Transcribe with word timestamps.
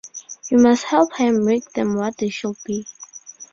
You 0.49 0.57
must 0.57 0.85
help 0.85 1.13
her 1.17 1.31
make 1.31 1.73
them 1.73 1.93
what 1.93 2.17
they 2.17 2.29
should 2.29 2.55
be. 2.65 2.87